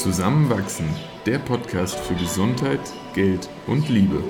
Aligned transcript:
Zusammenwachsen, 0.00 0.86
der 1.26 1.38
Podcast 1.38 1.94
für 1.94 2.14
Gesundheit, 2.14 2.80
Geld 3.12 3.50
und 3.66 3.86
Liebe. 3.90 4.24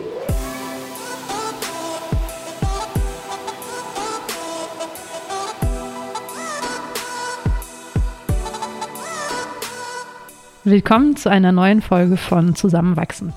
Willkommen 10.64 11.14
zu 11.14 11.30
einer 11.30 11.52
neuen 11.52 11.82
Folge 11.82 12.16
von 12.16 12.56
Zusammenwachsen. 12.56 13.32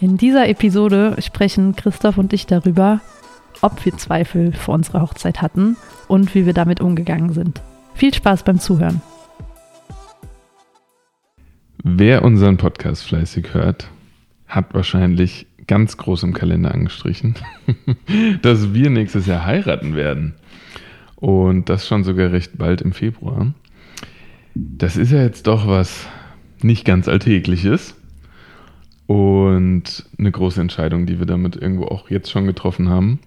In 0.00 0.18
dieser 0.18 0.46
Episode 0.50 1.16
sprechen 1.22 1.74
Christoph 1.76 2.18
und 2.18 2.34
ich 2.34 2.44
darüber, 2.44 3.00
ob 3.62 3.82
wir 3.86 3.96
Zweifel 3.96 4.52
vor 4.52 4.74
unserer 4.74 5.00
Hochzeit 5.00 5.40
hatten 5.40 5.78
und 6.08 6.34
wie 6.34 6.44
wir 6.44 6.52
damit 6.52 6.82
umgegangen 6.82 7.32
sind. 7.32 7.62
Viel 7.94 8.12
Spaß 8.12 8.42
beim 8.42 8.60
Zuhören. 8.60 9.00
Wer 11.86 12.24
unseren 12.24 12.56
Podcast 12.56 13.04
fleißig 13.04 13.52
hört, 13.52 13.90
hat 14.46 14.72
wahrscheinlich 14.72 15.46
ganz 15.66 15.98
groß 15.98 16.22
im 16.22 16.32
Kalender 16.32 16.72
angestrichen, 16.72 17.34
dass 18.42 18.72
wir 18.72 18.88
nächstes 18.88 19.26
Jahr 19.26 19.44
heiraten 19.44 19.94
werden. 19.94 20.32
Und 21.16 21.68
das 21.68 21.86
schon 21.86 22.02
sogar 22.02 22.32
recht 22.32 22.56
bald 22.56 22.80
im 22.80 22.92
Februar. 22.94 23.52
Das 24.54 24.96
ist 24.96 25.12
ja 25.12 25.20
jetzt 25.20 25.46
doch 25.46 25.68
was 25.68 26.08
nicht 26.62 26.86
ganz 26.86 27.06
Alltägliches. 27.06 27.94
Und 29.06 30.06
eine 30.18 30.32
große 30.32 30.62
Entscheidung, 30.62 31.04
die 31.04 31.18
wir 31.18 31.26
damit 31.26 31.54
irgendwo 31.54 31.84
auch 31.84 32.08
jetzt 32.08 32.30
schon 32.30 32.46
getroffen 32.46 32.88
haben. 32.88 33.18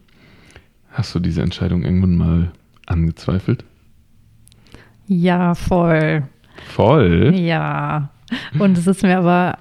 Hast 0.89 1.13
du 1.13 1.19
diese 1.19 1.43
Entscheidung 1.43 1.83
irgendwann 1.83 2.15
mal 2.15 2.51
angezweifelt? 2.87 3.63
Ja, 5.05 5.53
voll. 5.53 6.23
Voll? 6.73 7.35
Ja. 7.35 8.09
Und 8.59 8.77
es 8.77 8.87
ist 8.87 9.03
mir 9.03 9.17
aber 9.17 9.57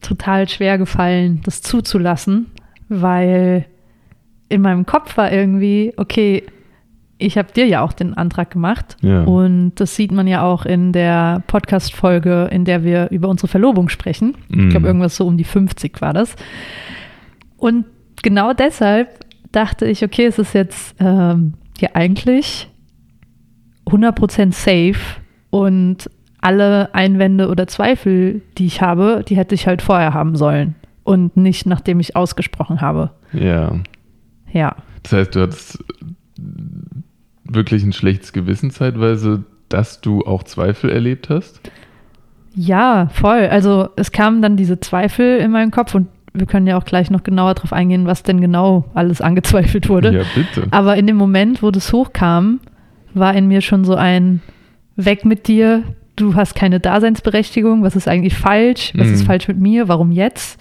total 0.00 0.48
schwer 0.48 0.78
gefallen, 0.78 1.40
das 1.44 1.62
zuzulassen, 1.62 2.46
weil 2.88 3.66
in 4.48 4.62
meinem 4.62 4.86
Kopf 4.86 5.16
war 5.16 5.32
irgendwie, 5.32 5.92
okay, 5.96 6.44
ich 7.18 7.36
habe 7.36 7.52
dir 7.52 7.66
ja 7.66 7.82
auch 7.82 7.92
den 7.92 8.14
Antrag 8.14 8.50
gemacht. 8.50 8.96
Ja. 9.02 9.24
Und 9.24 9.74
das 9.76 9.96
sieht 9.96 10.12
man 10.12 10.26
ja 10.26 10.42
auch 10.42 10.64
in 10.64 10.92
der 10.92 11.42
Podcast-Folge, 11.48 12.48
in 12.52 12.64
der 12.64 12.84
wir 12.84 13.08
über 13.10 13.28
unsere 13.28 13.48
Verlobung 13.48 13.88
sprechen. 13.88 14.36
Mhm. 14.48 14.64
Ich 14.64 14.70
glaube, 14.70 14.86
irgendwas 14.86 15.16
so 15.16 15.26
um 15.26 15.36
die 15.36 15.44
50 15.44 16.00
war 16.00 16.12
das. 16.12 16.36
Und 17.56 17.86
genau 18.22 18.52
deshalb 18.52 19.08
dachte 19.50 19.86
ich, 19.86 20.04
okay, 20.04 20.26
es 20.26 20.38
ist 20.38 20.54
jetzt 20.54 20.94
ähm, 21.00 21.54
ja 21.80 21.90
eigentlich 21.94 22.68
100% 23.86 24.52
safe 24.52 25.20
und 25.50 26.08
alle 26.40 26.94
Einwände 26.94 27.48
oder 27.48 27.66
Zweifel, 27.66 28.42
die 28.56 28.66
ich 28.66 28.80
habe, 28.80 29.24
die 29.26 29.36
hätte 29.36 29.54
ich 29.54 29.66
halt 29.66 29.82
vorher 29.82 30.14
haben 30.14 30.36
sollen 30.36 30.74
und 31.04 31.36
nicht 31.36 31.66
nachdem 31.66 32.00
ich 32.00 32.16
ausgesprochen 32.16 32.80
habe. 32.80 33.10
Ja. 33.32 33.72
Ja. 34.52 34.76
Das 35.02 35.12
heißt, 35.12 35.34
du 35.34 35.40
hattest 35.42 35.84
wirklich 37.44 37.82
ein 37.82 37.92
schlechtes 37.92 38.32
Gewissen 38.32 38.70
zeitweise, 38.70 39.44
dass 39.68 40.00
du 40.00 40.22
auch 40.24 40.42
Zweifel 40.42 40.90
erlebt 40.90 41.28
hast? 41.30 41.60
Ja, 42.54 43.08
voll. 43.12 43.46
Also 43.46 43.88
es 43.96 44.12
kamen 44.12 44.42
dann 44.42 44.56
diese 44.56 44.80
Zweifel 44.80 45.38
in 45.38 45.50
meinen 45.50 45.70
Kopf 45.70 45.94
und 45.94 46.08
wir 46.34 46.46
können 46.46 46.66
ja 46.66 46.76
auch 46.78 46.84
gleich 46.84 47.10
noch 47.10 47.22
genauer 47.22 47.54
darauf 47.54 47.72
eingehen, 47.72 48.06
was 48.06 48.22
denn 48.22 48.40
genau 48.40 48.84
alles 48.94 49.20
angezweifelt 49.20 49.88
wurde. 49.88 50.12
Ja, 50.12 50.22
bitte. 50.34 50.68
Aber 50.70 50.96
in 50.96 51.06
dem 51.06 51.16
Moment, 51.16 51.62
wo 51.62 51.70
das 51.70 51.92
hochkam, 51.92 52.60
war 53.14 53.34
in 53.34 53.48
mir 53.48 53.60
schon 53.60 53.84
so 53.84 53.94
ein 53.94 54.42
Weg 54.96 55.24
mit 55.24 55.48
dir, 55.48 55.84
du 56.18 56.34
hast 56.34 56.54
keine 56.54 56.80
Daseinsberechtigung, 56.80 57.82
was 57.82 57.96
ist 57.96 58.08
eigentlich 58.08 58.34
falsch, 58.34 58.92
was 58.96 59.06
Mhm. 59.08 59.14
ist 59.14 59.22
falsch 59.24 59.48
mit 59.48 59.58
mir, 59.58 59.88
warum 59.88 60.12
jetzt? 60.12 60.60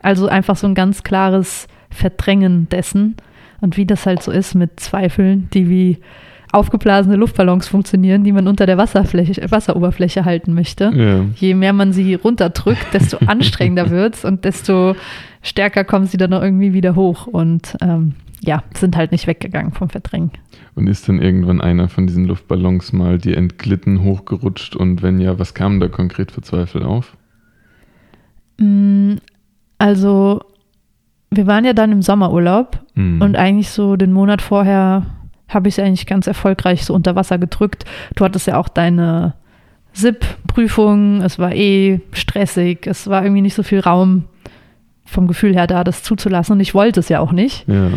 Also 0.00 0.28
einfach 0.28 0.56
so 0.56 0.66
ein 0.66 0.74
ganz 0.74 1.02
klares 1.02 1.66
Verdrängen 1.90 2.68
dessen 2.68 3.16
und 3.60 3.76
wie 3.76 3.86
das 3.86 4.04
halt 4.06 4.22
so 4.22 4.30
ist 4.30 4.54
mit 4.54 4.78
Zweifeln, 4.80 5.48
die 5.54 5.68
wie 5.70 5.98
aufgeblasene 6.52 7.16
Luftballons 7.16 7.66
funktionieren, 7.68 8.22
die 8.24 8.32
man 8.32 8.46
unter 8.46 8.66
der 8.66 8.78
Wasserfläche, 8.78 9.50
Wasseroberfläche 9.50 10.24
halten 10.24 10.54
möchte. 10.54 10.90
Ja. 10.94 11.24
Je 11.34 11.54
mehr 11.54 11.72
man 11.72 11.92
sie 11.92 12.14
runterdrückt, 12.14 12.94
desto 12.94 13.18
anstrengender 13.26 13.90
wird's 13.90 14.24
und 14.24 14.44
desto 14.44 14.94
stärker 15.42 15.84
kommen 15.84 16.06
sie 16.06 16.16
dann 16.16 16.30
noch 16.30 16.42
irgendwie 16.42 16.72
wieder 16.72 16.94
hoch 16.94 17.26
und 17.26 17.76
ähm, 17.82 18.14
ja, 18.40 18.62
sind 18.74 18.96
halt 18.96 19.12
nicht 19.12 19.26
weggegangen 19.26 19.72
vom 19.72 19.88
Verdrängen. 19.88 20.30
Und 20.74 20.86
ist 20.88 21.08
dann 21.08 21.20
irgendwann 21.20 21.60
einer 21.60 21.88
von 21.88 22.06
diesen 22.06 22.26
Luftballons 22.26 22.92
mal 22.92 23.18
dir 23.18 23.36
entglitten, 23.36 24.02
hochgerutscht 24.02 24.76
und 24.76 25.02
wenn 25.02 25.20
ja, 25.20 25.38
was 25.38 25.54
kam 25.54 25.80
da 25.80 25.88
konkret 25.88 26.30
für 26.32 26.42
Zweifel 26.42 26.82
auf? 26.82 27.16
Mm, 28.58 29.14
Also, 29.78 30.40
wir 31.30 31.46
waren 31.46 31.64
ja 31.66 31.72
dann 31.74 31.92
im 31.92 32.02
Sommerurlaub 32.02 32.80
Hm. 32.94 33.20
und 33.20 33.36
eigentlich 33.36 33.68
so 33.70 33.96
den 33.96 34.12
Monat 34.12 34.40
vorher 34.40 35.04
habe 35.48 35.68
ich 35.68 35.76
es 35.78 35.84
eigentlich 35.84 36.06
ganz 36.06 36.26
erfolgreich 36.26 36.84
so 36.84 36.94
unter 36.94 37.14
Wasser 37.14 37.38
gedrückt. 37.38 37.84
Du 38.14 38.24
hattest 38.24 38.46
ja 38.46 38.56
auch 38.58 38.68
deine 38.68 39.34
SIP-Prüfung, 39.92 41.20
es 41.22 41.38
war 41.38 41.54
eh 41.54 42.00
stressig, 42.12 42.86
es 42.86 43.06
war 43.06 43.22
irgendwie 43.22 43.42
nicht 43.42 43.54
so 43.54 43.62
viel 43.62 43.80
Raum 43.80 44.24
vom 45.04 45.26
Gefühl 45.28 45.54
her 45.54 45.66
da, 45.66 45.84
das 45.84 46.02
zuzulassen 46.02 46.54
und 46.54 46.60
ich 46.60 46.74
wollte 46.74 47.00
es 47.00 47.08
ja 47.08 47.20
auch 47.20 47.32
nicht. 47.32 47.66
ja. 47.68 47.90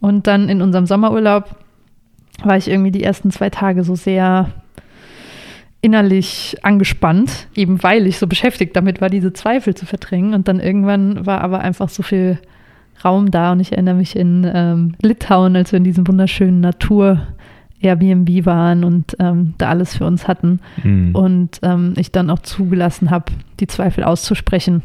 Und 0.00 0.26
dann 0.26 0.48
in 0.48 0.62
unserem 0.62 0.86
Sommerurlaub 0.86 1.56
war 2.42 2.56
ich 2.56 2.68
irgendwie 2.68 2.90
die 2.90 3.02
ersten 3.02 3.30
zwei 3.30 3.50
Tage 3.50 3.82
so 3.82 3.94
sehr 3.94 4.52
innerlich 5.80 6.56
angespannt, 6.62 7.48
eben 7.54 7.82
weil 7.82 8.06
ich 8.06 8.18
so 8.18 8.26
beschäftigt 8.26 8.74
damit 8.74 9.00
war, 9.00 9.08
diese 9.08 9.32
Zweifel 9.32 9.74
zu 9.74 9.86
verdrängen. 9.86 10.34
Und 10.34 10.48
dann 10.48 10.60
irgendwann 10.60 11.26
war 11.26 11.40
aber 11.40 11.60
einfach 11.60 11.88
so 11.88 12.02
viel 12.02 12.38
Raum 13.04 13.30
da. 13.30 13.52
Und 13.52 13.60
ich 13.60 13.72
erinnere 13.72 13.94
mich 13.94 14.16
in 14.16 14.50
ähm, 14.52 14.94
Litauen, 15.00 15.56
als 15.56 15.72
wir 15.72 15.78
in 15.78 15.84
diesem 15.84 16.06
wunderschönen 16.06 16.60
Natur 16.60 17.26
Airbnb 17.80 18.46
waren 18.46 18.84
und 18.84 19.16
ähm, 19.20 19.54
da 19.58 19.68
alles 19.68 19.96
für 19.96 20.06
uns 20.06 20.26
hatten. 20.26 20.60
Hm. 20.82 21.14
Und 21.14 21.60
ähm, 21.62 21.94
ich 21.96 22.10
dann 22.10 22.30
auch 22.30 22.40
zugelassen 22.40 23.10
habe, 23.10 23.32
die 23.60 23.66
Zweifel 23.66 24.04
auszusprechen. 24.04 24.82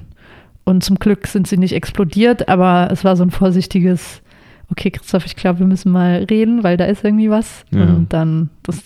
Und 0.64 0.84
zum 0.84 0.98
Glück 0.98 1.28
sind 1.28 1.48
sie 1.48 1.58
nicht 1.58 1.74
explodiert, 1.74 2.50
aber 2.50 2.90
es 2.92 3.04
war 3.04 3.16
so 3.16 3.24
ein 3.24 3.32
vorsichtiges, 3.32 4.22
okay, 4.72 4.92
Christoph, 4.92 5.26
ich 5.26 5.36
glaube, 5.36 5.60
wir 5.60 5.68
müssen 5.68 5.92
mal 5.92 6.26
reden, 6.30 6.64
weil 6.64 6.78
da 6.78 6.86
ist 6.86 7.04
irgendwie 7.04 7.30
was. 7.30 7.66
Ja. 7.72 7.84
Und 7.84 8.14
dann, 8.14 8.50
das, 8.64 8.82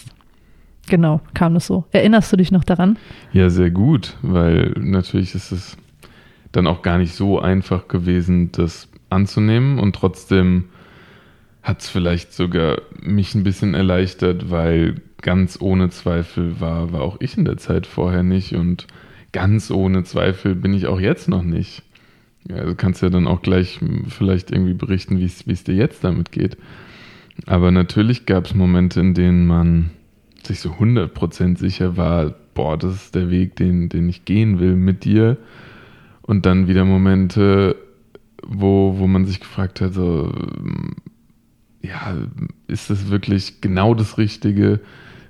genau, 0.88 1.22
kam 1.34 1.54
das 1.54 1.68
so. 1.68 1.86
Erinnerst 1.92 2.32
du 2.34 2.38
dich 2.38 2.52
noch 2.52 2.64
daran? 2.64 2.98
Ja, 3.32 3.50
sehr 3.50 3.70
gut, 3.72 4.18
weil 4.22 4.74
natürlich 4.78 5.36
ist 5.36 5.52
es 5.52 5.78
dann 6.52 6.68
auch 6.68 6.82
gar 6.82 6.98
nicht 6.98 7.14
so 7.14 7.40
einfach 7.40 7.88
gewesen, 7.88 8.52
das 8.52 8.90
anzunehmen 9.10 9.80
und 9.80 9.96
trotzdem 9.96 10.66
hat 11.62 11.82
es 11.82 11.90
vielleicht 11.90 12.34
sogar 12.34 12.82
mich 13.02 13.36
ein 13.36 13.44
bisschen 13.44 13.74
erleichtert, 13.74 14.52
weil 14.52 15.02
ganz 15.22 15.60
ohne 15.60 15.90
Zweifel 15.90 16.60
war, 16.62 16.92
war 16.92 17.02
auch 17.02 17.18
ich 17.20 17.38
in 17.38 17.46
der 17.46 17.58
Zeit 17.58 17.88
vorher 17.88 18.24
nicht 18.24 18.56
und 18.56 18.88
ganz 19.32 19.72
ohne 19.72 20.04
Zweifel 20.04 20.56
bin 20.56 20.74
ich 20.74 20.86
auch 20.88 21.00
jetzt 21.00 21.28
noch 21.28 21.44
nicht. 21.44 21.84
Ja, 22.50 22.64
du 22.64 22.76
kannst 22.76 23.02
ja 23.02 23.10
dann 23.10 23.28
auch 23.28 23.42
gleich 23.42 23.82
hm, 23.82 24.06
vielleicht 24.08 24.52
irgendwie 24.52 24.74
berichten, 24.74 25.20
wie 25.20 25.26
es 25.26 25.64
dir 25.64 25.76
jetzt 25.76 26.04
damit 26.04 26.32
geht. 26.32 26.58
Aber 27.46 27.72
natürlich 27.72 28.26
gab 28.26 28.46
es 28.46 28.56
Momente, 28.56 29.00
in 29.00 29.14
denen 29.14 29.46
man 29.46 29.92
sich 30.44 30.60
so 30.60 30.70
100% 30.70 31.58
sicher 31.58 31.98
war, 31.98 32.34
boah, 32.54 32.78
das 32.78 32.96
ist 32.96 33.16
der 33.16 33.30
Weg, 33.30 33.56
den, 33.56 33.90
den 33.90 34.08
ich 34.08 34.26
gehen 34.26 34.60
will 34.60 34.76
mit 34.76 35.04
dir. 35.04 35.38
Und 36.22 36.46
dann 36.46 36.68
wieder 36.68 36.86
Momente, 36.86 37.76
wo, 38.46 38.96
wo 38.98 39.08
man 39.08 39.26
sich 39.26 39.40
gefragt 39.40 39.82
hat, 39.82 39.94
so, 39.94 40.32
ähm, 40.34 40.96
ja, 41.82 42.16
ist 42.68 42.90
das 42.90 43.10
wirklich 43.10 43.62
genau 43.62 43.94
das 43.94 44.18
Richtige? 44.18 44.80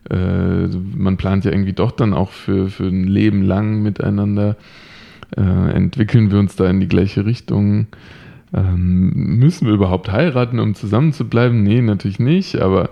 Äh, 0.09 0.67
man 0.67 1.17
plant 1.17 1.45
ja 1.45 1.51
irgendwie 1.51 1.73
doch 1.73 1.91
dann 1.91 2.13
auch 2.13 2.31
für, 2.31 2.69
für 2.69 2.85
ein 2.85 3.05
Leben 3.05 3.41
lang 3.41 3.81
miteinander. 3.81 4.57
Äh, 5.35 5.41
entwickeln 5.41 6.31
wir 6.31 6.39
uns 6.39 6.55
da 6.55 6.69
in 6.69 6.79
die 6.79 6.87
gleiche 6.87 7.25
Richtung? 7.25 7.87
Ähm, 8.53 9.11
müssen 9.39 9.67
wir 9.67 9.73
überhaupt 9.73 10.11
heiraten, 10.11 10.59
um 10.59 10.75
zusammen 10.75 11.13
zu 11.13 11.27
bleiben? 11.27 11.63
Nee, 11.63 11.81
natürlich 11.81 12.19
nicht, 12.19 12.57
aber 12.57 12.89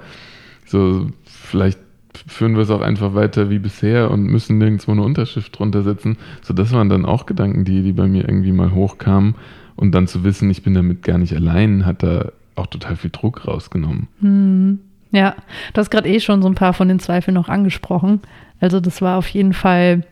so 0.65 1.07
vielleicht 1.25 1.79
führen 2.27 2.55
wir 2.55 2.61
es 2.61 2.69
auch 2.69 2.81
einfach 2.81 3.13
weiter 3.15 3.49
wie 3.49 3.59
bisher 3.59 4.11
und 4.11 4.23
müssen 4.23 4.57
nirgendwo 4.57 4.91
eine 4.91 5.01
Unterschrift 5.01 5.57
drunter 5.57 5.83
setzen. 5.83 6.17
So, 6.41 6.53
das 6.53 6.71
waren 6.71 6.89
dann 6.89 7.05
auch 7.05 7.25
Gedanken, 7.25 7.65
die, 7.65 7.81
die 7.81 7.93
bei 7.93 8.07
mir 8.07 8.27
irgendwie 8.27 8.51
mal 8.51 8.71
hochkamen. 8.71 9.35
Und 9.75 9.93
dann 9.93 10.07
zu 10.07 10.23
wissen, 10.23 10.49
ich 10.49 10.61
bin 10.61 10.75
damit 10.75 11.01
gar 11.01 11.17
nicht 11.17 11.35
allein, 11.35 11.85
hat 11.85 12.03
da 12.03 12.31
auch 12.55 12.67
total 12.67 12.95
viel 12.95 13.09
Druck 13.09 13.47
rausgenommen. 13.47 14.07
Hm, 14.19 14.79
ja, 15.11 15.35
du 15.73 15.79
hast 15.79 15.89
gerade 15.89 16.09
eh 16.09 16.19
schon 16.19 16.41
so 16.41 16.47
ein 16.47 16.55
paar 16.55 16.73
von 16.73 16.87
den 16.87 16.99
Zweifeln 16.99 17.33
noch 17.33 17.49
angesprochen. 17.49 18.21
Also 18.59 18.79
das 18.79 19.01
war 19.01 19.17
auf 19.17 19.27
jeden 19.29 19.53
Fall, 19.53 20.05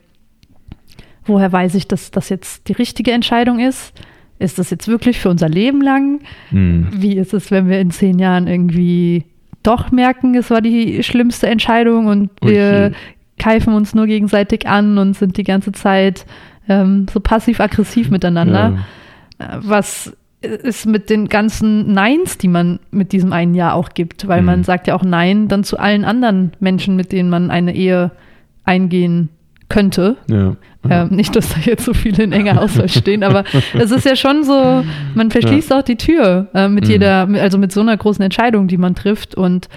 woher 1.25 1.51
weiß 1.51 1.75
ich, 1.75 1.88
dass 1.88 2.12
das 2.12 2.29
jetzt 2.29 2.68
die 2.68 2.73
richtige 2.73 3.12
Entscheidung 3.12 3.59
ist? 3.59 3.94
Ist 4.39 4.57
das 4.57 4.71
jetzt 4.71 4.88
wirklich 4.88 5.19
für 5.19 5.29
unser 5.29 5.50
Leben 5.50 5.81
lang? 5.81 6.21
Hm. 6.50 6.88
Wie 6.91 7.15
ist 7.18 7.33
es, 7.33 7.51
wenn 7.51 7.69
wir 7.69 7.79
in 7.79 7.91
zehn 7.91 8.18
Jahren 8.18 8.47
irgendwie 8.47 9.25
doch 9.63 9.91
merken, 9.91 10.35
es 10.35 10.50
war 10.50 10.62
die 10.62 11.03
schlimmste 11.03 11.47
Entscheidung 11.47 12.07
und 12.07 12.31
wir 12.41 12.88
Okay. 12.88 12.95
keifen 13.38 13.73
uns 13.73 13.94
nur 13.94 14.07
gegenseitig 14.07 14.68
an 14.68 14.97
und 14.97 15.15
sind 15.15 15.38
die 15.38 15.44
ganze 15.44 15.71
Zeit 15.71 16.25
ähm, 16.68 17.06
so 17.12 17.19
passiv-aggressiv 17.19 18.09
miteinander. 18.09 18.79
Ja. 19.39 19.45
Äh, 19.45 19.59
was 19.62 20.15
ist 20.41 20.88
mit 20.88 21.12
den 21.12 21.29
ganzen 21.29 21.94
Neins, 21.94 22.39
die 22.39 22.47
man 22.47 22.79
mit 22.89 23.12
diesem 23.12 23.31
einen 23.31 23.53
Jahr 23.53 23.75
auch 23.75 23.89
gibt, 23.89 24.27
weil 24.27 24.41
mhm. 24.41 24.47
man 24.47 24.63
sagt 24.63 24.88
ja 24.88 24.95
auch 24.95 25.03
Nein 25.03 25.47
dann 25.47 25.63
zu 25.63 25.77
allen 25.77 26.03
anderen 26.03 26.53
Menschen, 26.59 26.95
mit 26.95 27.12
denen 27.12 27.29
man 27.29 27.51
eine 27.51 27.75
Ehe 27.75 28.12
eingehen 28.63 29.29
könnte. 29.69 30.17
Ja. 30.27 30.56
Ähm, 30.89 31.09
nicht, 31.09 31.35
dass 31.35 31.49
da 31.49 31.59
jetzt 31.59 31.85
so 31.85 31.93
viele 31.93 32.23
in 32.23 32.31
enger 32.31 32.59
Austausch 32.59 32.97
stehen, 32.97 33.23
aber 33.23 33.43
es 33.73 33.91
ist 33.91 34.05
ja 34.05 34.15
schon 34.15 34.43
so, 34.43 34.83
man 35.13 35.29
verschließt 35.29 35.69
ja. 35.69 35.79
auch 35.79 35.83
die 35.83 35.95
Tür 35.95 36.47
äh, 36.53 36.67
mit 36.67 36.85
mhm. 36.85 36.89
jeder, 36.89 37.27
also 37.35 37.57
mit 37.57 37.71
so 37.71 37.81
einer 37.81 37.95
großen 37.95 38.23
Entscheidung, 38.23 38.67
die 38.67 38.77
man 38.77 38.95
trifft. 38.95 39.35
Und 39.35 39.69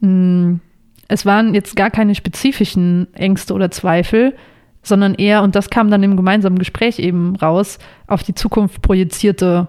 mh, 0.00 0.10
mm, 0.10 0.60
es 1.08 1.26
waren 1.26 1.54
jetzt 1.54 1.76
gar 1.76 1.90
keine 1.90 2.14
spezifischen 2.14 3.06
Ängste 3.14 3.54
oder 3.54 3.70
Zweifel, 3.70 4.34
sondern 4.82 5.14
eher, 5.14 5.42
und 5.42 5.54
das 5.54 5.70
kam 5.70 5.90
dann 5.90 6.02
im 6.02 6.16
gemeinsamen 6.16 6.58
Gespräch 6.58 6.98
eben 6.98 7.36
raus, 7.36 7.78
auf 8.06 8.22
die 8.22 8.34
Zukunft 8.34 8.82
projizierte 8.82 9.68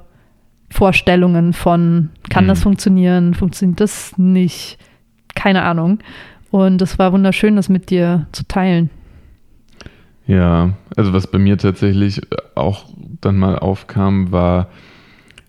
Vorstellungen 0.70 1.54
von, 1.54 2.10
kann 2.30 2.46
mhm. 2.46 2.50
das 2.50 2.64
funktionieren, 2.64 3.36
funktioniert 3.36 3.80
das 3.80 4.18
nicht, 4.18 4.78
keine 5.36 5.64
Ahnung. 5.64 6.00
Und 6.50 6.82
es 6.82 7.00
war 7.00 7.14
wunderschön, 7.14 7.56
das 7.56 7.70
mit 7.70 7.90
dir 7.90 8.28
zu 8.32 8.48
teilen. 8.48 8.90
Ja, 10.26 10.74
also 10.96 11.14
was 11.14 11.28
bei 11.28 11.38
mir 11.38 11.58
tatsächlich 11.58 12.22
auch 12.56 12.86
dann 13.22 13.38
mal 13.38 13.58
aufkam, 13.60 14.32
war 14.32 14.70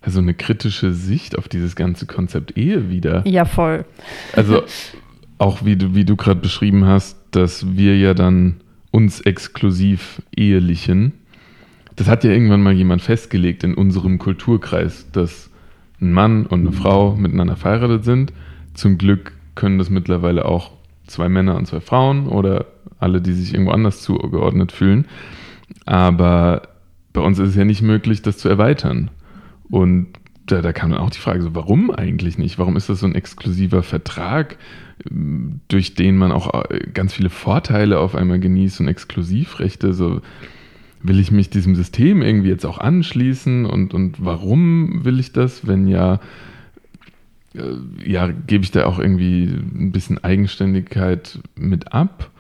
also 0.01 0.21
eine 0.21 0.35
kritische 0.35 0.93
Sicht 0.93 1.39
auf 1.39 1.49
dieses 1.49 1.77
ganze 1.77 2.07
Konzept 2.07 2.59
Ehe 2.59 2.91
wieder. 2.91 3.27
Ja, 3.27 3.45
voll. 3.45 3.85
Also 4.35 4.63
auch 5.39 5.65
wie 5.65 5.77
du, 5.77 5.95
wie 5.95 6.05
du 6.05 6.17
gerade 6.17 6.41
beschrieben 6.41 6.85
hast, 6.85 7.17
dass 7.31 7.77
wir 7.77 7.97
ja 7.99 8.15
dann 8.15 8.57
uns 8.91 9.21
exklusiv 9.21 10.23
ehelichen. 10.37 11.13
Das 11.97 12.09
hat 12.09 12.25
ja 12.25 12.31
irgendwann 12.31 12.63
mal 12.63 12.73
jemand 12.73 13.03
festgelegt 13.03 13.65
in 13.65 13.75
unserem 13.75 14.19
Kulturkreis, 14.19 15.07
dass 15.13 15.51
ein 16.01 16.13
Mann 16.13 16.47
und 16.47 16.61
eine 16.61 16.73
Frau 16.73 17.15
miteinander 17.15 17.57
verheiratet 17.57 18.05
sind. 18.05 18.33
Zum 18.75 18.99
Glück 18.99 19.33
können 19.55 19.79
das 19.79 19.91
mittlerweile 19.91 20.45
auch 20.45 20.73
zwei 21.07 21.29
Männer 21.29 21.57
und 21.57 21.67
zwei 21.67 21.81
Frauen 21.81 22.29
oder 22.29 22.67
alle, 22.99 23.21
die 23.21 23.33
sich 23.33 23.53
irgendwo 23.53 23.73
anders 23.73 24.03
zugeordnet 24.03 24.73
fühlen. 24.73 25.07
Aber 25.87 26.63
bei 27.13 27.21
uns 27.21 27.39
ist 27.39 27.51
es 27.51 27.57
ja 27.57 27.65
nicht 27.65 27.83
möglich, 27.83 28.23
das 28.23 28.39
zu 28.39 28.49
erweitern. 28.49 29.11
Und 29.71 30.09
da, 30.47 30.61
da 30.61 30.73
kam 30.73 30.91
dann 30.91 31.01
auch 31.01 31.11
die 31.11 31.21
Frage, 31.21 31.43
so, 31.43 31.55
warum 31.55 31.91
eigentlich 31.91 32.39
nicht? 32.39 32.59
Warum 32.59 32.77
ist 32.77 32.89
das 32.89 33.01
so 33.01 33.07
ein 33.07 33.15
exklusiver 33.15 33.83
Vertrag, 33.83 34.59
durch 35.69 35.95
den 35.95 36.17
man 36.17 36.33
auch 36.33 36.71
äh, 36.71 36.81
ganz 36.93 37.15
viele 37.15 37.31
Vorteile 37.31 37.99
auf 37.99 38.15
einmal 38.15 38.41
genießt 38.41 38.81
und 38.81 38.89
Exklusivrechte? 38.89 39.95
So, 39.95 40.21
will 41.03 41.19
ich 41.19 41.31
mich 41.31 41.51
diesem 41.51 41.75
System 41.75 42.21
irgendwie 42.21 42.49
jetzt 42.49 42.67
auch 42.67 42.79
anschließen? 42.79 43.65
Und, 43.65 43.95
und 43.95 44.25
warum 44.25 45.05
will 45.05 45.19
ich 45.19 45.33
das, 45.33 45.67
wenn 45.67 45.87
ja 45.87 46.21
ja, 48.05 48.29
gebe 48.29 48.65
ich 48.65 48.71
da 48.71 48.87
auch 48.87 48.99
irgendwie 48.99 49.45
ein 49.45 49.93
bisschen 49.93 50.23
Eigenständigkeit 50.23 51.39
mit 51.55 51.93
ab 51.93 52.31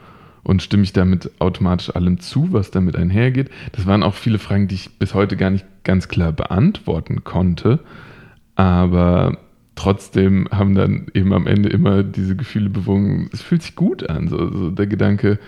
und 0.42 0.62
stimme 0.62 0.82
ich 0.82 0.92
damit 0.92 1.30
automatisch 1.38 1.94
allem 1.94 2.18
zu, 2.18 2.52
was 2.52 2.70
damit 2.70 2.96
einhergeht? 2.96 3.50
Das 3.72 3.86
waren 3.86 4.02
auch 4.02 4.14
viele 4.14 4.38
Fragen, 4.38 4.68
die 4.68 4.74
ich 4.74 4.98
bis 4.98 5.14
heute 5.14 5.36
gar 5.36 5.50
nicht 5.50 5.64
ganz 5.84 6.08
klar 6.08 6.32
beantworten 6.32 7.22
konnte, 7.22 7.80
aber 8.56 9.38
trotzdem 9.76 10.48
haben 10.50 10.74
dann 10.74 11.06
eben 11.14 11.32
am 11.32 11.46
Ende 11.46 11.68
immer 11.68 12.02
diese 12.02 12.36
Gefühle 12.36 12.70
bewogen, 12.70 13.28
es 13.32 13.42
fühlt 13.42 13.62
sich 13.62 13.76
gut 13.76 14.08
an, 14.08 14.28
so, 14.28 14.52
so 14.52 14.70
der 14.70 14.86
Gedanke, 14.86 15.38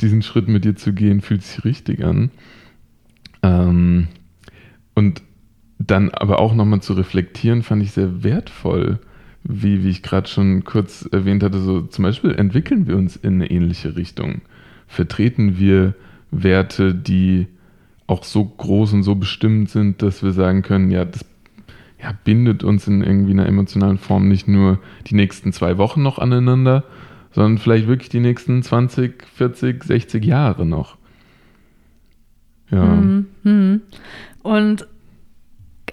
diesen 0.00 0.22
Schritt 0.22 0.48
mit 0.48 0.64
dir 0.64 0.74
zu 0.74 0.92
gehen, 0.92 1.20
fühlt 1.20 1.42
sich 1.42 1.64
richtig 1.64 2.04
an. 2.04 2.30
Ähm, 3.42 4.08
und 4.94 5.22
dann 5.80 6.10
aber 6.10 6.40
auch 6.40 6.54
nochmal 6.54 6.82
zu 6.82 6.92
reflektieren, 6.92 7.62
fand 7.62 7.82
ich 7.82 7.92
sehr 7.92 8.22
wertvoll. 8.22 8.98
Wie, 9.42 9.82
wie 9.82 9.88
ich 9.88 10.02
gerade 10.02 10.28
schon 10.28 10.64
kurz 10.64 11.08
erwähnt 11.10 11.42
hatte, 11.42 11.60
so 11.60 11.80
zum 11.80 12.02
Beispiel 12.02 12.34
entwickeln 12.34 12.86
wir 12.86 12.98
uns 12.98 13.16
in 13.16 13.36
eine 13.36 13.50
ähnliche 13.50 13.96
Richtung. 13.96 14.42
Vertreten 14.86 15.58
wir 15.58 15.94
Werte, 16.30 16.94
die 16.94 17.46
auch 18.06 18.22
so 18.22 18.44
groß 18.44 18.92
und 18.92 19.02
so 19.02 19.14
bestimmt 19.14 19.70
sind, 19.70 20.02
dass 20.02 20.22
wir 20.22 20.32
sagen 20.32 20.60
können, 20.60 20.90
ja, 20.90 21.06
das 21.06 21.24
ja, 22.02 22.12
bindet 22.24 22.62
uns 22.62 22.86
in 22.86 23.02
irgendwie 23.02 23.32
einer 23.32 23.46
emotionalen 23.46 23.98
Form 23.98 24.28
nicht 24.28 24.48
nur 24.48 24.78
die 25.06 25.14
nächsten 25.14 25.52
zwei 25.52 25.78
Wochen 25.78 26.02
noch 26.02 26.18
aneinander, 26.18 26.84
sondern 27.32 27.56
vielleicht 27.56 27.86
wirklich 27.86 28.10
die 28.10 28.20
nächsten 28.20 28.62
20, 28.62 29.24
40, 29.24 29.84
60 29.84 30.24
Jahre 30.24 30.66
noch. 30.66 30.98
Ja. 32.70 32.84
Mhm. 32.84 33.26
mhm. 33.42 33.80
Und 34.42 34.86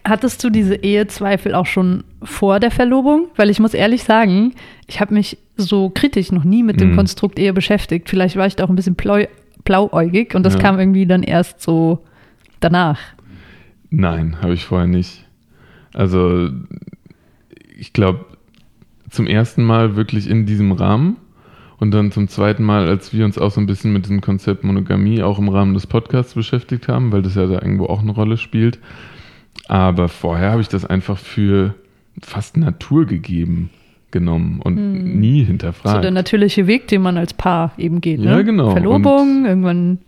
Hattest 0.08 0.42
du 0.42 0.50
diese 0.50 0.76
Ehezweifel 0.76 1.54
auch 1.54 1.66
schon 1.66 2.06
vor 2.24 2.62
der 2.62 2.72
Verlobung? 2.72 3.28
Weil 3.36 3.50
ich 3.50 3.60
muss 3.60 3.74
ehrlich 3.74 4.04
sagen, 4.04 4.54
ich 4.88 5.02
habe 5.02 5.14
mich 5.14 5.38
so 5.58 5.90
kritisch 5.90 6.32
noch 6.32 6.46
nie 6.46 6.64
mit 6.64 6.80
dem 6.80 6.92
mhm. 6.92 6.96
Konstrukt 6.96 7.38
Ehe 7.38 7.52
beschäftigt. 7.52 8.10
Vielleicht 8.10 8.38
war 8.38 8.48
ich 8.48 8.56
da 8.56 8.64
auch 8.64 8.70
ein 8.70 8.76
bisschen 8.76 8.96
blau, 8.96 9.26
blauäugig 9.66 10.34
und 10.34 10.44
das 10.44 10.54
ja. 10.54 10.60
kam 10.62 10.80
irgendwie 10.80 11.06
dann 11.06 11.24
erst 11.24 11.62
so 11.62 12.06
danach. 12.62 13.00
Nein, 13.90 14.38
habe 14.42 14.54
ich 14.54 14.64
vorher 14.64 14.88
nicht. 14.88 15.26
Also 15.94 16.52
ich 17.78 17.92
glaube, 17.92 18.26
zum 19.10 19.28
ersten 19.28 19.64
Mal 19.64 19.98
wirklich 19.98 20.30
in 20.30 20.46
diesem 20.46 20.72
Rahmen 20.72 21.18
und 21.80 21.92
dann 21.92 22.12
zum 22.12 22.30
zweiten 22.30 22.64
Mal, 22.64 22.88
als 22.88 23.14
wir 23.14 23.26
uns 23.26 23.38
auch 23.38 23.52
so 23.52 23.60
ein 23.60 23.68
bisschen 23.68 23.92
mit 23.92 24.06
diesem 24.06 24.22
Konzept 24.22 24.64
Monogamie 24.64 25.22
auch 25.22 25.38
im 25.38 25.50
Rahmen 25.50 25.74
des 25.74 25.86
Podcasts 25.86 26.34
beschäftigt 26.34 26.88
haben, 26.88 27.12
weil 27.12 27.24
das 27.24 27.36
ja 27.36 27.46
da 27.46 27.56
irgendwo 27.56 27.88
auch 27.88 28.02
eine 28.02 28.12
Rolle 28.12 28.38
spielt, 28.38 28.80
aber 29.68 30.10
vorher 30.10 30.52
habe 30.52 30.62
ich 30.62 30.68
das 30.70 30.86
einfach 30.86 31.18
für 31.18 31.76
fast 32.22 32.58
Natur 32.58 33.06
gegeben 33.06 33.70
genommen 34.12 34.62
und 34.64 34.78
hm. 34.78 35.20
nie 35.20 35.44
hinterfragt. 35.44 35.96
So 35.98 36.02
der 36.02 36.12
natürliche 36.12 36.68
Weg, 36.68 36.88
den 36.88 37.02
man 37.02 37.18
als 37.18 37.34
Paar 37.34 37.74
eben 37.78 38.02
geht. 38.02 38.20
Ja, 38.20 38.38
ne? 38.38 38.46
genau. 38.46 38.72
Verlobung, 38.72 39.40
und 39.40 39.46
irgendwann 39.46 40.00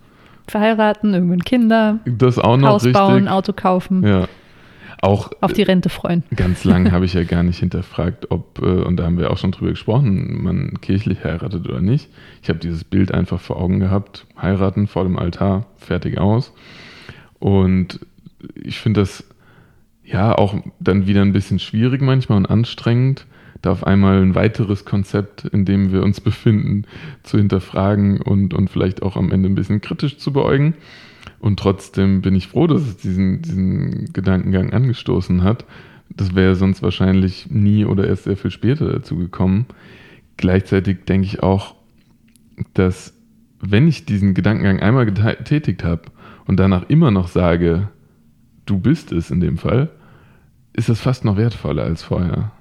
verheiraten, 0.47 1.13
irgendwann 1.13 1.43
Kinder. 1.43 1.99
Das 2.05 2.39
auch 2.39 2.57
noch 2.57 2.69
Haus 2.69 2.85
richtig. 2.85 2.99
bauen, 2.99 3.27
Auto 3.27 3.53
kaufen. 3.53 4.03
Ja. 4.03 4.27
Auch 5.01 5.31
auf 5.39 5.53
die 5.53 5.61
Rente 5.61 5.87
freuen. 5.87 6.23
Ganz 6.35 6.65
lang 6.65 6.91
habe 6.91 7.05
ich 7.05 7.13
ja 7.13 7.23
gar 7.23 7.43
nicht 7.43 7.59
hinterfragt, 7.59 8.31
ob, 8.31 8.59
äh, 8.61 8.65
und 8.65 8.97
da 8.97 9.05
haben 9.05 9.17
wir 9.17 9.31
auch 9.31 9.37
schon 9.37 9.51
drüber 9.51 9.71
gesprochen, 9.71 10.43
man 10.43 10.81
kirchlich 10.81 11.23
heiratet 11.23 11.69
oder 11.69 11.79
nicht. 11.79 12.09
Ich 12.41 12.49
habe 12.49 12.59
dieses 12.59 12.83
Bild 12.83 13.13
einfach 13.13 13.39
vor 13.39 13.57
Augen 13.57 13.79
gehabt, 13.79 14.25
heiraten 14.41 14.87
vor 14.87 15.03
dem 15.03 15.17
Altar, 15.17 15.67
fertig 15.77 16.17
aus. 16.17 16.53
Und 17.39 18.01
ich 18.55 18.79
finde 18.79 19.01
das 19.01 19.23
ja 20.11 20.37
auch 20.37 20.55
dann 20.79 21.07
wieder 21.07 21.21
ein 21.21 21.33
bisschen 21.33 21.59
schwierig 21.59 22.01
manchmal 22.01 22.37
und 22.37 22.45
anstrengend, 22.47 23.25
da 23.61 23.71
auf 23.71 23.85
einmal 23.85 24.21
ein 24.21 24.35
weiteres 24.35 24.85
Konzept, 24.85 25.45
in 25.45 25.65
dem 25.65 25.91
wir 25.91 26.03
uns 26.03 26.21
befinden, 26.21 26.85
zu 27.23 27.37
hinterfragen 27.37 28.21
und, 28.21 28.53
und 28.53 28.69
vielleicht 28.69 29.03
auch 29.03 29.15
am 29.15 29.31
Ende 29.31 29.49
ein 29.49 29.55
bisschen 29.55 29.81
kritisch 29.81 30.17
zu 30.17 30.33
beäugen. 30.33 30.75
Und 31.39 31.59
trotzdem 31.59 32.21
bin 32.21 32.35
ich 32.35 32.47
froh, 32.47 32.67
dass 32.67 32.81
es 32.81 32.97
diesen, 32.97 33.41
diesen 33.41 34.11
Gedankengang 34.11 34.73
angestoßen 34.73 35.43
hat. 35.43 35.65
Das 36.09 36.35
wäre 36.35 36.55
sonst 36.55 36.81
wahrscheinlich 36.81 37.49
nie 37.49 37.85
oder 37.85 38.07
erst 38.07 38.23
sehr 38.23 38.35
viel 38.35 38.51
später 38.51 38.91
dazu 38.91 39.15
gekommen. 39.15 39.65
Gleichzeitig 40.37 41.05
denke 41.05 41.27
ich 41.27 41.43
auch, 41.43 41.75
dass 42.73 43.13
wenn 43.61 43.87
ich 43.87 44.05
diesen 44.05 44.33
Gedankengang 44.33 44.79
einmal 44.79 45.05
getätigt 45.05 45.83
habe 45.83 46.03
und 46.45 46.59
danach 46.59 46.89
immer 46.89 47.11
noch 47.11 47.27
sage, 47.27 47.89
du 48.65 48.79
bist 48.79 49.11
es 49.11 49.31
in 49.31 49.39
dem 49.39 49.57
Fall, 49.57 49.89
ist 50.73 50.89
das 50.89 50.99
fast 50.99 51.25
noch 51.25 51.37
wertvoller 51.37 51.83
als 51.83 52.03
vorher. 52.03 52.51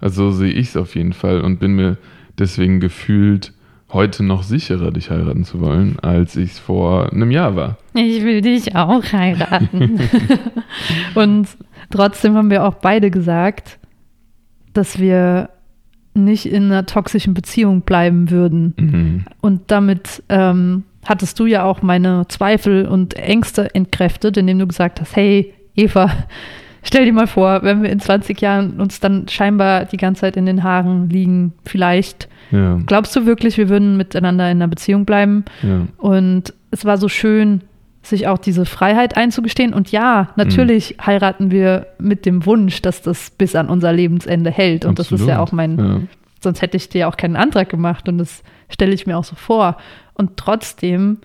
Also 0.00 0.30
so 0.30 0.36
sehe 0.38 0.52
ich 0.52 0.68
es 0.68 0.76
auf 0.76 0.94
jeden 0.96 1.12
Fall 1.12 1.40
und 1.40 1.58
bin 1.58 1.76
mir 1.76 1.96
deswegen 2.38 2.80
gefühlt 2.80 3.52
heute 3.92 4.24
noch 4.24 4.42
sicherer, 4.42 4.90
dich 4.90 5.10
heiraten 5.10 5.44
zu 5.44 5.60
wollen, 5.60 5.98
als 6.00 6.36
ich 6.36 6.52
es 6.52 6.58
vor 6.58 7.12
einem 7.12 7.30
Jahr 7.30 7.54
war. 7.56 7.78
Ich 7.94 8.22
will 8.24 8.40
dich 8.40 8.74
auch 8.74 9.04
heiraten. 9.12 10.00
und 11.14 11.48
trotzdem 11.90 12.34
haben 12.34 12.50
wir 12.50 12.64
auch 12.64 12.74
beide 12.74 13.10
gesagt, 13.10 13.78
dass 14.72 14.98
wir 14.98 15.50
nicht 16.14 16.46
in 16.46 16.64
einer 16.64 16.86
toxischen 16.86 17.34
Beziehung 17.34 17.82
bleiben 17.82 18.30
würden. 18.30 18.74
Mhm. 18.78 19.24
Und 19.40 19.70
damit 19.70 20.22
ähm, 20.28 20.84
hattest 21.04 21.38
du 21.38 21.46
ja 21.46 21.64
auch 21.64 21.82
meine 21.82 22.26
Zweifel 22.28 22.86
und 22.86 23.14
Ängste 23.14 23.74
entkräftet, 23.74 24.36
indem 24.36 24.58
du 24.58 24.66
gesagt 24.66 25.00
hast, 25.00 25.16
hey, 25.16 25.54
Eva, 25.74 26.10
Stell 26.84 27.04
dir 27.04 27.12
mal 27.12 27.26
vor, 27.26 27.62
wenn 27.62 27.82
wir 27.82 27.90
in 27.90 28.00
20 28.00 28.40
Jahren 28.40 28.80
uns 28.80 29.00
dann 29.00 29.26
scheinbar 29.28 29.86
die 29.86 29.96
ganze 29.96 30.22
Zeit 30.22 30.36
in 30.36 30.46
den 30.46 30.62
Haaren 30.62 31.08
liegen, 31.08 31.52
vielleicht. 31.64 32.28
Ja. 32.50 32.78
Glaubst 32.86 33.16
du 33.16 33.26
wirklich, 33.26 33.56
wir 33.58 33.68
würden 33.68 33.96
miteinander 33.96 34.50
in 34.50 34.58
einer 34.58 34.68
Beziehung 34.68 35.04
bleiben? 35.04 35.44
Ja. 35.62 35.86
Und 35.96 36.54
es 36.70 36.84
war 36.84 36.98
so 36.98 37.08
schön, 37.08 37.62
sich 38.02 38.28
auch 38.28 38.38
diese 38.38 38.66
Freiheit 38.66 39.16
einzugestehen. 39.16 39.72
Und 39.72 39.90
ja, 39.90 40.28
natürlich 40.36 40.96
mhm. 40.98 41.06
heiraten 41.06 41.50
wir 41.50 41.86
mit 41.98 42.26
dem 42.26 42.44
Wunsch, 42.44 42.82
dass 42.82 43.00
das 43.02 43.30
bis 43.30 43.56
an 43.56 43.68
unser 43.68 43.92
Lebensende 43.92 44.50
hält. 44.50 44.84
Und 44.84 45.00
Absolut. 45.00 45.12
das 45.12 45.20
ist 45.22 45.28
ja 45.28 45.40
auch 45.40 45.52
mein, 45.52 45.78
ja. 45.78 46.00
sonst 46.40 46.60
hätte 46.60 46.76
ich 46.76 46.90
dir 46.90 47.08
auch 47.08 47.16
keinen 47.16 47.36
Antrag 47.36 47.70
gemacht. 47.70 48.08
Und 48.08 48.18
das 48.18 48.42
stelle 48.68 48.92
ich 48.92 49.06
mir 49.06 49.16
auch 49.16 49.24
so 49.24 49.36
vor. 49.36 49.78
Und 50.12 50.36
trotzdem 50.36 51.18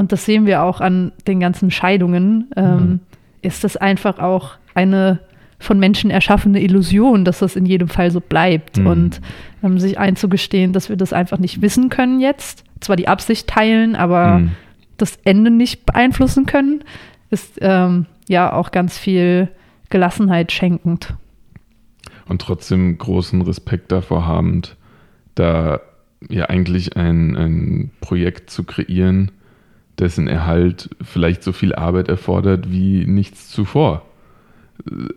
und 0.00 0.12
das 0.12 0.24
sehen 0.24 0.46
wir 0.46 0.62
auch 0.62 0.80
an 0.80 1.12
den 1.26 1.40
ganzen 1.40 1.70
Scheidungen, 1.70 2.50
ähm, 2.56 2.74
mhm. 2.74 3.00
ist 3.42 3.64
das 3.64 3.76
einfach 3.76 4.18
auch 4.18 4.52
eine 4.74 5.20
von 5.58 5.78
Menschen 5.78 6.10
erschaffene 6.10 6.62
Illusion, 6.62 7.24
dass 7.24 7.40
das 7.40 7.54
in 7.54 7.66
jedem 7.66 7.88
Fall 7.88 8.10
so 8.10 8.20
bleibt. 8.20 8.78
Mhm. 8.78 8.86
Und 8.86 9.20
ähm, 9.62 9.78
sich 9.78 9.98
einzugestehen, 9.98 10.72
dass 10.72 10.88
wir 10.88 10.96
das 10.96 11.12
einfach 11.12 11.38
nicht 11.38 11.60
wissen 11.60 11.90
können 11.90 12.20
jetzt, 12.20 12.64
zwar 12.80 12.96
die 12.96 13.08
Absicht 13.08 13.46
teilen, 13.46 13.94
aber 13.94 14.38
mhm. 14.38 14.52
das 14.96 15.18
Ende 15.24 15.50
nicht 15.50 15.84
beeinflussen 15.84 16.46
können, 16.46 16.82
ist 17.28 17.58
ähm, 17.60 18.06
ja 18.28 18.52
auch 18.52 18.70
ganz 18.70 18.96
viel 18.96 19.48
Gelassenheit 19.90 20.50
schenkend. 20.50 21.14
Und 22.26 22.40
trotzdem 22.40 22.96
großen 22.96 23.42
Respekt 23.42 23.92
davor 23.92 24.26
habend, 24.26 24.76
da 25.34 25.80
ja 26.28 26.46
eigentlich 26.46 26.96
ein, 26.96 27.36
ein 27.36 27.90
Projekt 28.00 28.50
zu 28.50 28.64
kreieren, 28.64 29.32
dessen 29.98 30.28
Erhalt 30.28 30.90
vielleicht 31.02 31.42
so 31.42 31.52
viel 31.52 31.74
Arbeit 31.74 32.08
erfordert 32.08 32.70
wie 32.70 33.04
nichts 33.06 33.48
zuvor. 33.50 34.06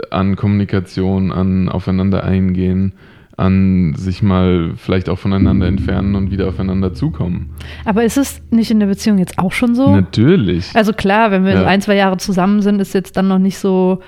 An 0.10 0.36
Kommunikation, 0.36 1.32
an 1.32 1.70
aufeinander 1.70 2.24
eingehen, 2.24 2.94
an 3.38 3.96
sich 3.96 4.22
mal 4.22 4.74
vielleicht 4.78 5.10
auch 5.10 5.18
voneinander 5.18 5.68
entfernen 5.68 6.16
und 6.16 6.32
wieder 6.32 6.48
aufeinander 6.48 6.94
zukommen. 6.94 7.50
Aber 7.86 8.04
ist 8.04 8.18
es 8.18 8.42
nicht 8.52 8.70
in 8.70 8.80
der 8.80 8.88
Beziehung 8.88 9.18
jetzt 9.18 9.40
auch 9.40 9.52
schon 9.52 9.74
so? 9.74 9.90
Natürlich. 9.96 10.70
Also 10.76 10.94
klar, 10.94 11.32
wenn 11.32 11.44
wir 11.46 11.54
ja. 11.54 11.66
ein, 11.66 11.82
zwei 11.82 11.96
Jahre 11.96 12.18
zusammen 12.18 12.62
sind, 12.62 12.80
ist 12.80 12.94
jetzt 12.94 13.18
dann 13.18 13.28
noch 13.28 13.40
nicht 13.40 13.58
so 13.58 14.00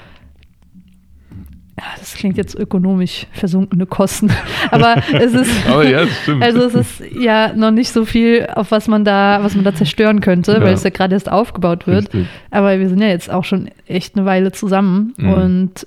das 1.99 2.13
klingt 2.13 2.37
jetzt 2.37 2.55
ökonomisch 2.55 3.27
versunkene 3.33 3.85
Kosten, 3.85 4.31
aber 4.71 5.03
es 5.13 5.33
ist, 5.33 5.51
aber 5.69 5.87
ja, 5.87 6.05
also 6.39 6.63
es 6.63 6.73
ist 6.73 7.03
ja 7.19 7.53
noch 7.53 7.71
nicht 7.71 7.89
so 7.89 8.05
viel, 8.05 8.47
auf 8.53 8.71
was 8.71 8.87
man 8.87 9.03
da, 9.03 9.39
was 9.41 9.55
man 9.55 9.65
da 9.65 9.75
zerstören 9.75 10.21
könnte, 10.21 10.53
ja. 10.53 10.61
weil 10.61 10.73
es 10.73 10.83
ja 10.83 10.89
gerade 10.89 11.15
erst 11.15 11.29
aufgebaut 11.29 11.85
wird. 11.85 12.05
Richtig. 12.05 12.27
Aber 12.49 12.79
wir 12.79 12.87
sind 12.87 13.01
ja 13.01 13.07
jetzt 13.07 13.29
auch 13.29 13.43
schon 13.43 13.69
echt 13.87 14.15
eine 14.15 14.25
Weile 14.25 14.51
zusammen 14.51 15.13
mhm. 15.17 15.33
und 15.33 15.85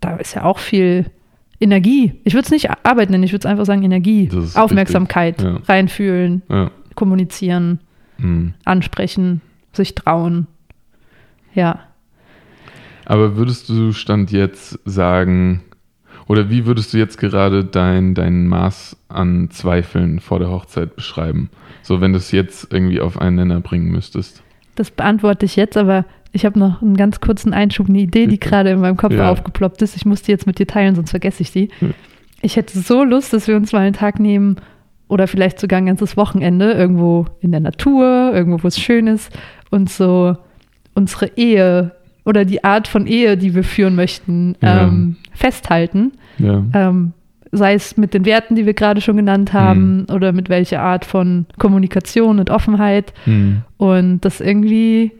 da 0.00 0.16
ist 0.16 0.34
ja 0.34 0.44
auch 0.44 0.58
viel 0.58 1.06
Energie. 1.58 2.12
Ich 2.24 2.34
würde 2.34 2.44
es 2.44 2.50
nicht 2.50 2.68
Arbeit 2.84 3.10
nennen, 3.10 3.24
ich 3.24 3.32
würde 3.32 3.46
es 3.46 3.50
einfach 3.50 3.64
sagen 3.64 3.82
Energie, 3.82 4.30
Aufmerksamkeit, 4.54 5.40
ja. 5.42 5.58
reinfühlen, 5.66 6.42
kommunizieren, 6.94 7.80
mhm. 8.18 8.54
ansprechen, 8.64 9.40
sich 9.72 9.94
trauen. 9.94 10.46
Ja. 11.54 11.87
Aber 13.08 13.36
würdest 13.36 13.70
du 13.70 13.92
Stand 13.92 14.30
jetzt 14.32 14.78
sagen, 14.84 15.62
oder 16.26 16.50
wie 16.50 16.66
würdest 16.66 16.92
du 16.92 16.98
jetzt 16.98 17.16
gerade 17.16 17.64
dein, 17.64 18.14
dein 18.14 18.46
Maß 18.46 18.98
an 19.08 19.48
Zweifeln 19.50 20.20
vor 20.20 20.38
der 20.38 20.50
Hochzeit 20.50 20.94
beschreiben? 20.94 21.48
So, 21.82 22.02
wenn 22.02 22.12
du 22.12 22.18
es 22.18 22.32
jetzt 22.32 22.70
irgendwie 22.70 23.00
auf 23.00 23.18
einen 23.18 23.36
Nenner 23.36 23.60
bringen 23.60 23.90
müsstest. 23.90 24.42
Das 24.74 24.90
beantworte 24.90 25.46
ich 25.46 25.56
jetzt, 25.56 25.78
aber 25.78 26.04
ich 26.32 26.44
habe 26.44 26.58
noch 26.58 26.82
einen 26.82 26.98
ganz 26.98 27.20
kurzen 27.20 27.54
Einschub, 27.54 27.88
eine 27.88 27.98
Idee, 27.98 28.26
die 28.26 28.38
gerade 28.38 28.70
in 28.70 28.80
meinem 28.80 28.98
Kopf 28.98 29.14
ja. 29.14 29.30
aufgeploppt 29.30 29.80
ist. 29.80 29.96
Ich 29.96 30.04
muss 30.04 30.20
die 30.20 30.30
jetzt 30.30 30.46
mit 30.46 30.58
dir 30.58 30.66
teilen, 30.66 30.94
sonst 30.94 31.10
vergesse 31.10 31.42
ich 31.42 31.50
die. 31.50 31.70
Ja. 31.80 31.88
Ich 32.42 32.56
hätte 32.56 32.78
so 32.78 33.04
Lust, 33.04 33.32
dass 33.32 33.48
wir 33.48 33.56
uns 33.56 33.72
mal 33.72 33.80
einen 33.80 33.94
Tag 33.94 34.20
nehmen 34.20 34.56
oder 35.08 35.26
vielleicht 35.26 35.58
sogar 35.60 35.78
ein 35.78 35.86
ganzes 35.86 36.18
Wochenende 36.18 36.72
irgendwo 36.72 37.24
in 37.40 37.52
der 37.52 37.60
Natur, 37.60 38.32
irgendwo, 38.34 38.62
wo 38.62 38.68
es 38.68 38.78
schön 38.78 39.06
ist 39.06 39.32
und 39.70 39.88
so 39.88 40.36
unsere 40.92 41.30
Ehe 41.36 41.92
oder 42.28 42.44
die 42.44 42.62
Art 42.62 42.88
von 42.88 43.06
Ehe, 43.06 43.38
die 43.38 43.54
wir 43.54 43.64
führen 43.64 43.94
möchten, 43.94 44.54
ähm, 44.60 45.16
ja. 45.18 45.30
festhalten. 45.32 46.12
Ja. 46.38 46.62
Ähm, 46.74 47.14
sei 47.52 47.72
es 47.72 47.96
mit 47.96 48.12
den 48.12 48.26
Werten, 48.26 48.54
die 48.54 48.66
wir 48.66 48.74
gerade 48.74 49.00
schon 49.00 49.16
genannt 49.16 49.54
haben, 49.54 50.00
mhm. 50.00 50.14
oder 50.14 50.32
mit 50.32 50.50
welcher 50.50 50.82
Art 50.82 51.06
von 51.06 51.46
Kommunikation 51.56 52.38
und 52.38 52.50
Offenheit. 52.50 53.14
Mhm. 53.24 53.62
Und 53.78 54.20
das 54.20 54.42
irgendwie 54.42 55.12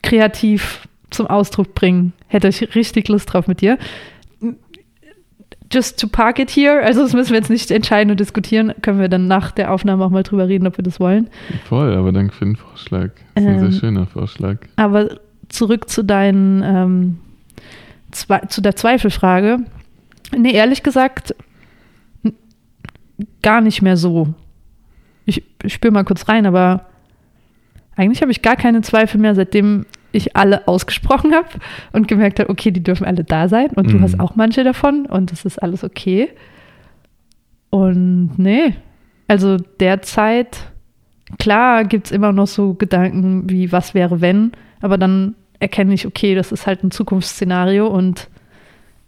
kreativ 0.00 0.86
zum 1.10 1.26
Ausdruck 1.26 1.74
bringen. 1.74 2.12
Hätte 2.28 2.46
ich 2.46 2.76
richtig 2.76 3.08
Lust 3.08 3.32
drauf 3.32 3.48
mit 3.48 3.60
dir. 3.60 3.76
Just 5.72 5.98
to 5.98 6.06
park 6.06 6.38
it 6.38 6.50
here, 6.50 6.82
also 6.84 7.02
das 7.02 7.14
müssen 7.14 7.30
wir 7.30 7.38
jetzt 7.38 7.50
nicht 7.50 7.70
entscheiden 7.72 8.12
und 8.12 8.18
diskutieren, 8.18 8.74
können 8.82 9.00
wir 9.00 9.08
dann 9.08 9.26
nach 9.28 9.52
der 9.52 9.72
Aufnahme 9.72 10.04
auch 10.04 10.10
mal 10.10 10.24
drüber 10.24 10.48
reden, 10.48 10.66
ob 10.66 10.76
wir 10.76 10.82
das 10.82 10.98
wollen. 10.98 11.28
Voll, 11.64 11.94
aber 11.94 12.12
danke 12.12 12.34
für 12.34 12.44
den 12.44 12.56
Vorschlag. 12.56 13.10
Das 13.34 13.44
ist 13.44 13.50
ähm, 13.50 13.54
ein 13.54 13.70
sehr 13.72 13.80
schöner 13.80 14.06
Vorschlag. 14.06 14.58
Aber 14.76 15.10
zurück 15.50 15.88
zu 15.88 16.02
deinen, 16.02 16.62
ähm, 16.62 17.18
zu 18.10 18.60
der 18.60 18.76
Zweifelfrage. 18.76 19.58
Nee, 20.36 20.52
ehrlich 20.52 20.82
gesagt, 20.82 21.34
gar 23.42 23.60
nicht 23.60 23.82
mehr 23.82 23.96
so. 23.96 24.34
Ich, 25.26 25.42
ich 25.62 25.74
spüre 25.74 25.92
mal 25.92 26.04
kurz 26.04 26.28
rein, 26.28 26.46
aber 26.46 26.86
eigentlich 27.96 28.22
habe 28.22 28.32
ich 28.32 28.42
gar 28.42 28.56
keine 28.56 28.80
Zweifel 28.82 29.20
mehr, 29.20 29.34
seitdem 29.34 29.86
ich 30.12 30.36
alle 30.36 30.66
ausgesprochen 30.66 31.34
habe 31.34 31.48
und 31.92 32.08
gemerkt 32.08 32.40
habe, 32.40 32.50
okay, 32.50 32.70
die 32.70 32.82
dürfen 32.82 33.06
alle 33.06 33.24
da 33.24 33.48
sein 33.48 33.70
und 33.70 33.88
mhm. 33.88 33.92
du 33.92 34.00
hast 34.00 34.18
auch 34.18 34.36
manche 34.36 34.64
davon 34.64 35.06
und 35.06 35.30
das 35.30 35.44
ist 35.44 35.62
alles 35.62 35.84
okay. 35.84 36.28
Und 37.70 38.38
nee, 38.38 38.74
also 39.28 39.56
derzeit, 39.56 40.72
klar 41.38 41.84
gibt 41.84 42.06
es 42.06 42.12
immer 42.12 42.32
noch 42.32 42.48
so 42.48 42.74
Gedanken 42.74 43.48
wie, 43.48 43.70
was 43.70 43.94
wäre 43.94 44.20
wenn, 44.20 44.52
aber 44.80 44.98
dann 44.98 45.36
erkenne 45.60 45.94
ich, 45.94 46.06
okay, 46.06 46.34
das 46.34 46.50
ist 46.52 46.66
halt 46.66 46.82
ein 46.82 46.90
Zukunftsszenario 46.90 47.86
und 47.86 48.28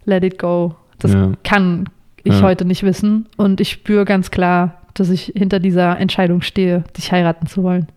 let 0.04 0.22
it 0.22 0.38
go. 0.38 0.76
Das 0.98 1.12
ja. 1.12 1.32
kann 1.42 1.88
ich 2.22 2.34
ja. 2.34 2.42
heute 2.42 2.64
nicht 2.64 2.82
wissen. 2.84 3.26
Und 3.36 3.60
ich 3.60 3.70
spüre 3.70 4.04
ganz 4.04 4.30
klar, 4.30 4.82
dass 4.94 5.10
ich 5.10 5.32
hinter 5.34 5.58
dieser 5.58 5.98
Entscheidung 5.98 6.42
stehe, 6.42 6.84
dich 6.96 7.10
heiraten 7.10 7.46
zu 7.46 7.62
wollen. 7.62 7.88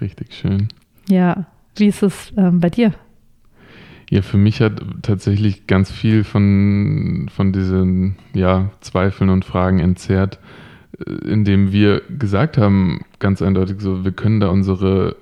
Richtig 0.00 0.34
schön. 0.34 0.68
Ja. 1.08 1.46
Wie 1.76 1.86
ist 1.86 2.02
es 2.02 2.32
ähm, 2.36 2.60
bei 2.60 2.70
dir? 2.70 2.92
Ja, 4.10 4.22
für 4.22 4.36
mich 4.36 4.60
hat 4.60 4.80
tatsächlich 5.02 5.66
ganz 5.66 5.90
viel 5.90 6.22
von, 6.22 7.28
von 7.34 7.52
diesen 7.52 8.16
ja, 8.32 8.70
Zweifeln 8.80 9.30
und 9.30 9.44
Fragen 9.44 9.80
entzerrt, 9.80 10.38
äh, 10.98 11.10
indem 11.28 11.72
wir 11.72 12.02
gesagt 12.16 12.58
haben, 12.58 13.00
ganz 13.18 13.42
eindeutig 13.42 13.80
so, 13.80 14.04
wir 14.04 14.12
können 14.12 14.38
da 14.38 14.48
unsere 14.48 15.16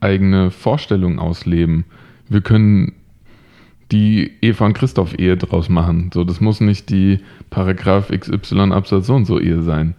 eigene 0.00 0.52
Vorstellung 0.52 1.18
ausleben 1.18 1.84
wir 2.28 2.40
können 2.40 2.92
die 3.90 4.32
Eva 4.42 4.66
und 4.66 4.74
Christoph 4.74 5.18
Ehe 5.18 5.36
draus 5.36 5.68
machen. 5.68 6.10
So, 6.12 6.24
das 6.24 6.40
muss 6.40 6.60
nicht 6.60 6.90
die 6.90 7.20
Paragraph 7.50 8.10
XY 8.10 8.72
Absatz 8.72 9.06
so 9.06 9.14
und 9.14 9.24
so 9.24 9.40
Ehe 9.40 9.62
sein. 9.62 9.94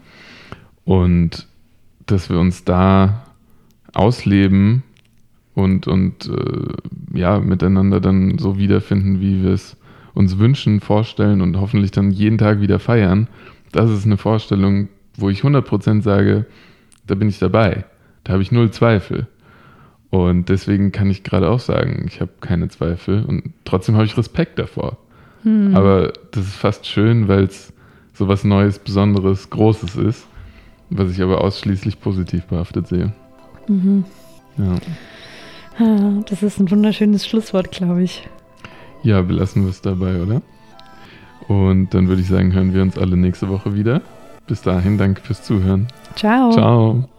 Und 0.86 1.48
dass 2.06 2.30
wir 2.30 2.40
uns 2.40 2.64
da 2.64 3.24
ausleben 3.94 4.84
und, 5.54 5.88
und 5.88 6.30
äh, 6.30 7.18
ja, 7.18 7.40
miteinander 7.40 8.00
dann 8.00 8.38
so 8.38 8.58
wiederfinden, 8.58 9.22
wie 9.22 9.44
wir 9.44 9.52
es 9.52 9.76
uns 10.14 10.38
wünschen, 10.38 10.80
vorstellen 10.80 11.42
und 11.42 11.58
hoffentlich 11.58 11.92
dann 11.92 12.12
jeden 12.12 12.38
Tag 12.38 12.62
wieder 12.62 12.80
feiern, 12.80 13.28
das 13.72 13.90
ist 13.92 14.06
eine 14.06 14.18
Vorstellung, 14.18 14.90
wo 15.16 15.30
ich 15.30 15.42
100% 15.42 16.02
sage, 16.02 16.46
da 17.06 17.16
bin 17.16 17.30
ich 17.30 17.40
dabei. 17.40 17.86
Da 18.24 18.34
habe 18.34 18.44
ich 18.44 18.52
null 18.52 18.72
Zweifel. 18.72 19.28
Und 20.12 20.50
deswegen 20.50 20.92
kann 20.92 21.10
ich 21.10 21.24
gerade 21.24 21.50
auch 21.50 21.60
sagen, 21.60 22.06
ich 22.08 22.20
habe 22.20 22.32
keine 22.42 22.68
Zweifel 22.70 23.24
und 23.26 23.54
trotzdem 23.64 23.96
habe 23.96 24.06
ich 24.06 24.18
Respekt 24.18 24.58
davor. 24.58 24.98
Hm. 25.44 25.76
Aber 25.76 26.14
das 26.32 26.48
ist 26.48 26.56
fast 26.56 26.88
schön, 26.88 27.28
weil 27.28 27.44
es 27.44 27.72
so 28.14 28.28
was 28.28 28.44
Neues, 28.44 28.80
Besonderes, 28.80 29.50
Großes 29.50 29.96
ist, 29.96 30.28
was 30.90 31.12
ich 31.12 31.22
aber 31.22 31.42
ausschließlich 31.42 32.02
positiv 32.02 32.46
behaftet 32.46 32.88
sehe. 32.88 33.14
Mhm. 33.68 34.04
Ja. 34.58 34.76
Ah, 35.78 36.22
das 36.28 36.44
ist 36.44 36.60
ein 36.60 36.70
wunderschönes 36.70 37.26
Schlusswort, 37.26 37.72
glaube 37.72 38.04
ich. 38.04 38.28
Ja, 39.04 39.22
belassen 39.22 39.64
wir 39.64 39.70
es 39.70 39.82
dabei, 39.82 40.22
oder? 40.22 40.42
Und 41.48 41.94
dann 41.94 42.10
würde 42.10 42.22
ich 42.22 42.28
sagen, 42.28 42.52
hören 42.52 42.74
wir 42.74 42.82
uns 42.82 42.98
alle 42.98 43.16
nächste 43.16 43.48
Woche 43.48 43.74
wieder. 43.74 44.02
Bis 44.48 44.62
dahin, 44.62 44.98
danke 44.98 45.22
fürs 45.22 45.44
Zuhören. 45.44 45.88
Ciao. 46.16 46.52
Ciao. 46.52 47.10